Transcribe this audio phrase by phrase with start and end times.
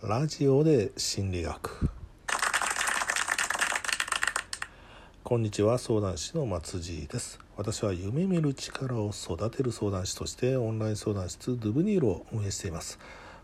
[0.00, 1.90] ラジオで心理学。
[5.24, 7.40] こんにちは相談師の松地です。
[7.56, 13.00] 私は夢見る力を育てる相談師としてオンライン相談室ドゥブニールを運営しています。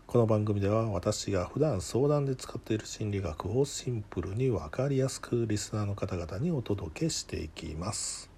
[0.07, 8.29] この番組では私が普段相談で使っている心理学をシンプルに分かりやすくリスナーの方々にお届けしていきます。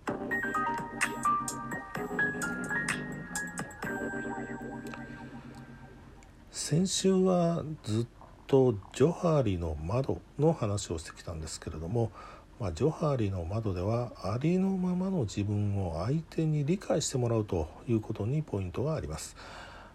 [6.70, 8.06] 先週はずっ
[8.46, 12.12] とジョハリの窓の話をしてきたんですけれども、
[12.60, 19.38] まあ、ジョハリの窓ではありのままの自分を相手に理解してもらうということにポイントがあります。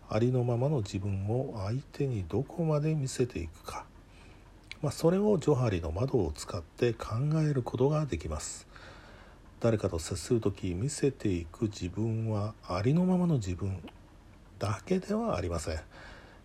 [0.09, 3.85] ありのままの自分を相手にどこまで見せていくか、
[4.81, 7.17] まあ、それをジョハリの窓を使って考
[7.47, 8.67] えることができます。
[9.61, 13.83] 誰かと接する時見せていく自分はありのままの自分
[14.59, 15.81] だけではありません。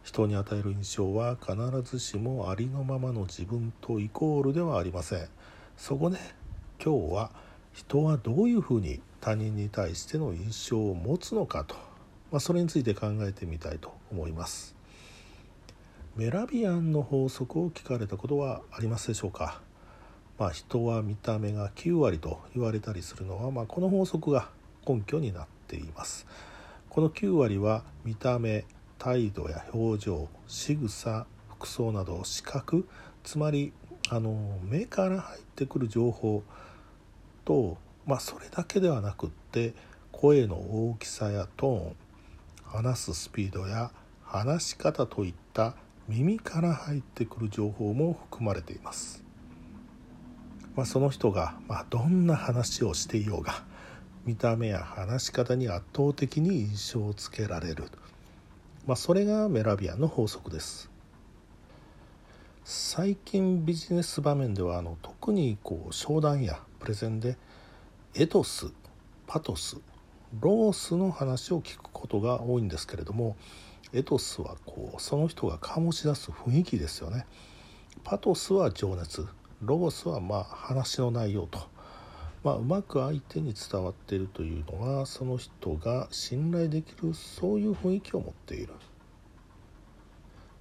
[0.07, 1.53] 人に与える印象は必
[1.83, 5.27] ずしもありのままの自分とイコールではありません。
[5.75, 6.17] そこで
[6.81, 7.31] 今日は
[7.73, 11.75] 人はどういうふうに他人に対しての印象を持つのかと、
[12.31, 14.77] まあ、それについて考えてみたいと思います。
[16.15, 19.59] メラビアンの法則を聞かれたことはありますでしょうか？
[20.39, 24.47] まあ、人は見た目が9割と言われたりするのは、まあ、この法則が
[24.87, 26.25] 根拠になっています。
[26.89, 28.63] この9割は見た目
[28.97, 32.87] 態度や表情仕草服装など視覚
[33.23, 33.73] つまり
[34.09, 36.43] あの目から入ってくる情報
[37.45, 39.73] と、まあ、それだけではなくって
[40.11, 41.95] 声の大きさやトーン
[42.65, 43.91] 話すスピードや
[44.23, 45.75] 話し方といった
[46.07, 49.23] 耳から入ってくる情報も含まれています。
[50.75, 53.63] まあ、その人が、まあ、どんな話をしていようが
[54.25, 57.85] 見た目や話し方に圧倒的に印象をつけられる
[58.87, 60.89] まあ、それがメラビアンの法則です。
[62.63, 67.37] 最近ビジネス場面ではあの特にこう商談やプレゼンで
[68.15, 68.71] エトス
[69.25, 69.77] パトス
[70.39, 73.35] ロースの話を聞くことが多いんですけれども
[73.91, 77.25] エトスはこうその人が醸し出す雰囲気ですよね。
[78.05, 79.27] パトスは情熱
[79.61, 81.59] ロースはまあ話の内容と。
[82.47, 88.71] まあ、うまく相手に伝わっているというのはその人が信頼できるそういう雰囲気を持っている。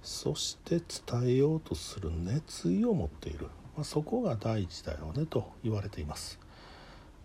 [0.01, 3.45] そして伝えようとする熱意を持っている、
[3.77, 6.37] まあ、そこが大事だよねと言われています。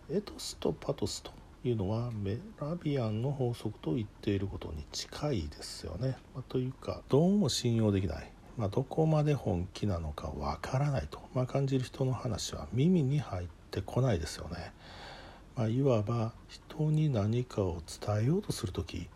[0.09, 1.31] エトスとパトスと
[1.65, 8.31] いうのはメラビアンの法則と言っていることに近いですよね、まあ、というかどうも信用できない。
[8.55, 14.71] まあ、どこまで本気なのかわからないと、まあ、感じる人の話は耳に入ってってこないですよね。
[15.55, 19.07] まあ、いわば人に何かを伝えようとする時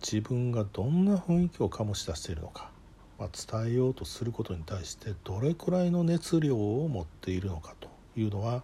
[0.00, 2.70] 自分がどんな雰囲気を醸し出しているのか、
[3.18, 3.28] まあ、
[3.62, 8.62] 伝えようとすることに対してどれくらいの熱量を持っているのかというのは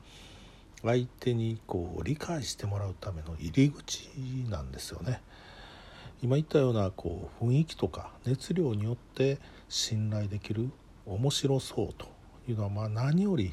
[0.83, 4.09] 相手にこう理解してもらうための入り口
[4.49, 5.21] なんですよね。
[6.23, 10.71] 今言ったようなこう雰囲気とか熱量によって信頼できる
[11.05, 12.07] 面白そうと
[12.49, 13.53] いうのはまあ何より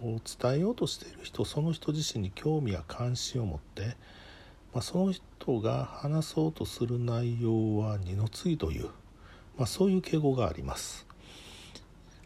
[0.00, 3.96] こう伝えようとしている人その人自身に興味や関心を持って、
[4.74, 8.86] まあ、その人が話そうとする内容は二の次という、
[9.56, 11.06] まあ、そういう傾向があります。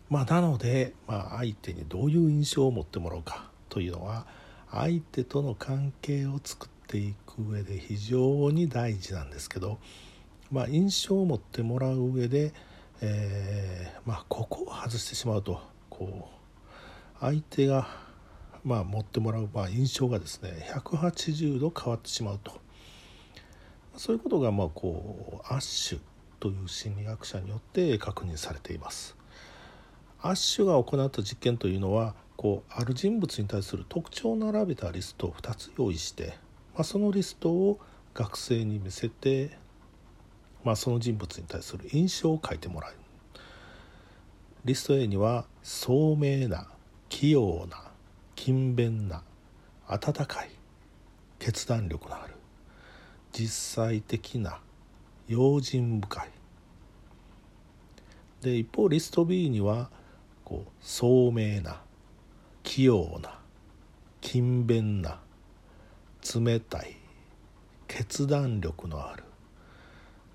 [0.08, 4.26] まあ、なので、まあ、相手にどういう印象を持ってもらうかというのは
[4.72, 9.78] 相手との関係を作っていく上で非常に大事なんですけど、
[10.50, 12.52] まあ、印象を持ってもらう上で、
[13.00, 16.39] えー、まあ、ここを外してしまうとこう
[17.20, 17.86] 相手が、
[18.64, 22.58] まあ、持ってもらう、まあ、印象がですね180度変わってしまうと
[23.96, 26.00] そういうことがまあこうアッシュ
[26.38, 29.14] という心理学者によって確認されています。
[30.22, 36.34] アッシュが行った実験というのはこうある人物に対する特徴を並べたリストを2つ用意して、
[36.74, 37.78] まあ、そのリストを
[38.14, 39.58] 学生に見せて、
[40.64, 42.94] まあ、その人物に対する印象を書いてもらう
[44.64, 46.68] リスト A には聡明な
[47.20, 47.76] 器用な
[48.34, 49.22] 勤勉な
[49.86, 50.50] 温かい
[51.38, 52.32] 決断力のある
[53.30, 54.58] 実際的な
[55.28, 56.30] 用心深い。
[58.40, 59.90] で一方リスト B には
[60.46, 61.82] こう聡明な
[62.62, 63.38] 器用な
[64.22, 65.20] 勤勉な
[66.34, 66.96] 冷たい
[67.86, 69.24] 決断力のある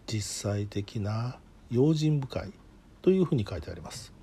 [0.05, 1.39] 実際的な
[1.71, 2.53] 用心深い
[3.01, 4.14] というふうに書いてあります。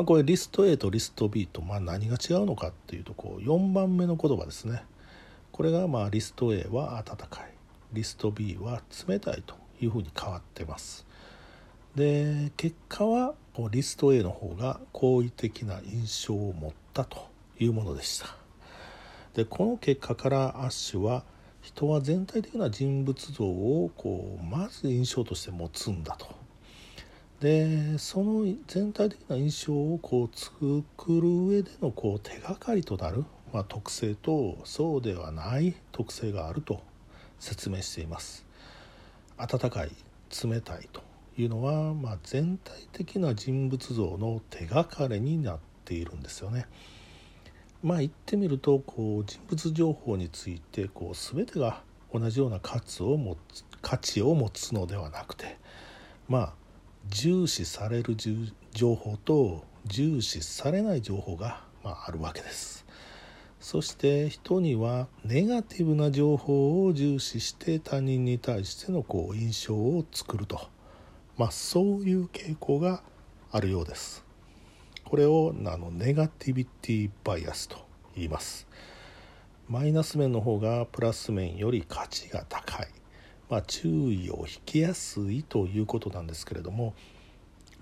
[0.00, 4.82] まあ、これリスト A とリスト B とまあ何が違うのかっていうとこう4番目の言葉ですね。
[5.52, 7.52] これがまあリスト A は温かい。
[7.92, 11.04] リスト B は冷たいというふうに変わってます。
[11.96, 13.34] で結果は
[13.70, 18.34] リスト A の方が好意的な印象を持ったというものでした。
[19.34, 21.24] でこの結果からアッシュは
[21.60, 26.39] 人は全体的な人物像をこうまず印象として持つんだと。
[27.40, 36.82] でその全体的な印象をこう作る上でのこう手がかりとなる、まあ、特性とそうではない特性があると
[37.38, 38.44] 説明しています
[39.38, 39.90] 温かい
[40.44, 41.02] 冷たいと
[41.38, 46.66] いうのは、まあ、全体的な人物像の手がかりになっているんですよね。
[47.82, 51.82] まあ言ってみるとこう人物情報についてこう全てが
[52.12, 55.56] 同じような価値を持つ価値を持つのではなくて
[56.28, 56.59] まあ
[57.08, 58.16] 重視される
[58.72, 62.84] 情報と重視されない情報が、まあ、あるわけです。
[63.58, 70.68] そして人にはネガティブな情報を重視して他人に対してのこう印象を作ると、
[71.36, 73.02] まあ、そういう傾向が
[73.52, 74.24] あるようです。
[75.10, 78.68] これをあのネガティビティバイアスと言います
[79.68, 82.88] マイナス面の方がプラス面より価値が高い、
[83.50, 86.94] まあ、注意を引きやすいということなんですけれども、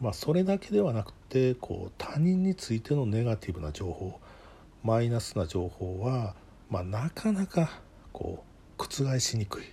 [0.00, 4.18] まあ、それだけではなくてこう他人についてのネガティブな情報
[4.82, 6.34] マイナスな情報は、
[6.70, 7.80] まあ、なかなか
[8.12, 8.44] こ
[8.78, 9.64] う覆しにくい。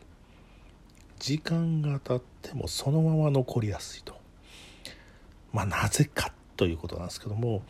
[1.19, 4.15] 時間が経ってもそのまま残りやすいと。
[5.53, 7.63] まあなぜかということなんですけども、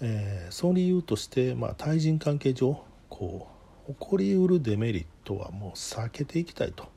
[0.00, 3.48] えー、その理由として、まあ、対人関係上こ
[3.88, 6.88] う起こりうるデメリットはもう避けていきたいと、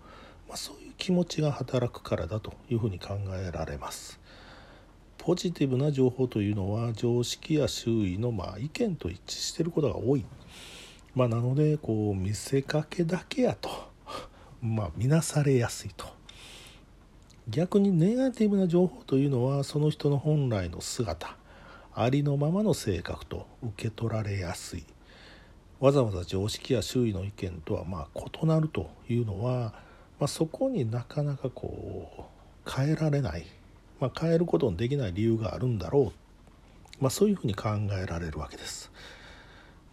[0.50, 4.20] まあ、そういう気持ちが働くからだというふうに考えられます。
[5.20, 10.26] ポジティブな情報というのは常識や周囲のま意見と一致していることが多い、
[11.14, 13.70] まあ、なのでこう見せかけだけやと、
[14.64, 16.06] まあ、見なされやすいと。
[17.48, 21.36] 逆にネガティブな情報というのはその人の本来の姿。
[21.94, 24.86] ありのままの性格と受け取られやすい。
[25.80, 29.74] わざわざ常識や周囲の意見とはま異なるというのは、
[30.20, 32.28] まあ、そこになかなかこ
[32.68, 33.46] う変えられない、
[34.00, 36.12] まあ、変えることのできない理由があるんだろ
[37.00, 38.92] う、まあ、そういうふうに考えられるわけです。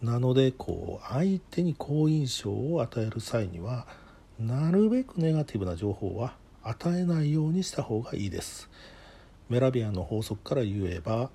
[0.01, 3.87] なのでこう相手に好印象を与える際には
[4.39, 8.69] なるべくネガティブな情報は与えないようにした方がいいです。
[9.49, 11.31] メラビアンの法則から言えば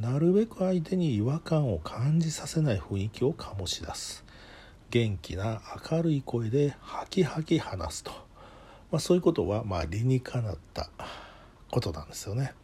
[0.00, 4.23] なるべく相手に違和感を感じさせない雰囲気を醸し出す。
[4.90, 5.60] 元気な
[5.90, 8.10] 明るい声でハキハキ話すと、
[8.90, 10.88] まあ、そういうことはまあ理にかなった
[11.70, 12.54] ことなんですよね。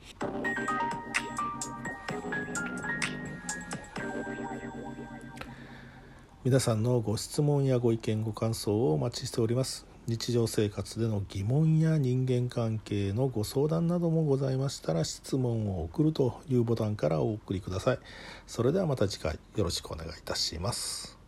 [6.43, 9.87] 皆さんのご質問やご意見ご感想をお待ちしております。
[10.07, 17.99] 日常生活での疑問や人間関係のご相談などもございましたら質問を送るというボタンからお送りください。
[18.47, 21.20] それではまた次回よろしくお願いいたします。